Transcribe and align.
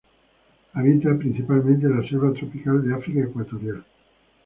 Habita 0.73 1.15
principalmente 1.19 1.85
en 1.85 2.01
la 2.01 2.09
selva 2.09 2.33
tropical 2.33 2.83
de 2.83 2.95
África 2.95 3.19
ecuatorial. 3.21 3.85